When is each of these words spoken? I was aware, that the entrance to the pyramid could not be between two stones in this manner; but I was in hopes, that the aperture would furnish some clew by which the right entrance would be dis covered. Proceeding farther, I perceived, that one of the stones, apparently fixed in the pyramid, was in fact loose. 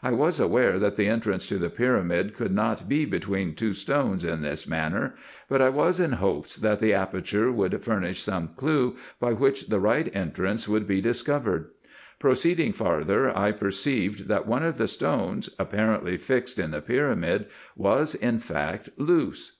I 0.00 0.12
was 0.12 0.38
aware, 0.38 0.78
that 0.78 0.94
the 0.94 1.08
entrance 1.08 1.44
to 1.46 1.56
the 1.58 1.68
pyramid 1.68 2.34
could 2.34 2.52
not 2.54 2.88
be 2.88 3.04
between 3.04 3.52
two 3.56 3.74
stones 3.74 4.22
in 4.22 4.40
this 4.40 4.64
manner; 4.68 5.16
but 5.48 5.60
I 5.60 5.70
was 5.70 5.98
in 5.98 6.12
hopes, 6.12 6.54
that 6.54 6.78
the 6.78 6.94
aperture 6.94 7.50
would 7.50 7.82
furnish 7.84 8.22
some 8.22 8.50
clew 8.54 8.96
by 9.18 9.32
which 9.32 9.70
the 9.70 9.80
right 9.80 10.08
entrance 10.14 10.68
would 10.68 10.86
be 10.86 11.00
dis 11.00 11.22
covered. 11.22 11.70
Proceeding 12.20 12.72
farther, 12.72 13.36
I 13.36 13.50
perceived, 13.50 14.28
that 14.28 14.46
one 14.46 14.62
of 14.62 14.78
the 14.78 14.86
stones, 14.86 15.50
apparently 15.58 16.16
fixed 16.16 16.60
in 16.60 16.70
the 16.70 16.80
pyramid, 16.80 17.46
was 17.74 18.14
in 18.14 18.38
fact 18.38 18.90
loose. 18.98 19.56